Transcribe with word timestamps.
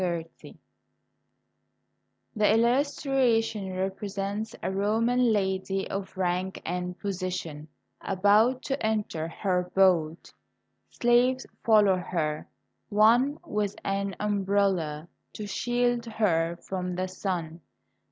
FORTI 0.01 0.57
The 2.35 2.51
illustration 2.55 3.71
represents 3.75 4.55
a 4.63 4.71
Roman 4.71 5.31
lady 5.31 5.87
of 5.91 6.17
rank 6.17 6.59
and 6.65 6.99
posi 6.99 7.31
tion 7.31 7.67
about 8.01 8.63
to 8.63 8.83
enter 8.83 9.27
her 9.27 9.69
boat. 9.75 10.33
Slaves 10.89 11.45
follow 11.63 11.97
her, 11.97 12.47
one 12.89 13.37
with 13.45 13.75
an 13.83 14.15
umbrella 14.19 15.07
to 15.33 15.45
shield 15.45 16.07
her 16.07 16.55
from 16.55 16.95
the 16.95 17.07
sun. 17.07 17.61